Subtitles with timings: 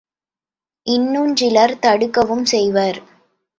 [0.87, 2.99] இன்னுஞ் சிலர் தடுக்கவும் செய்வர்.